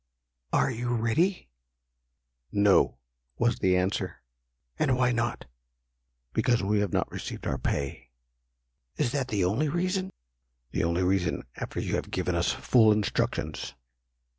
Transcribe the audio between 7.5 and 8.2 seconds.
pay."